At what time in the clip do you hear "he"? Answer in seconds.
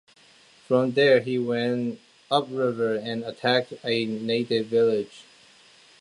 1.21-1.37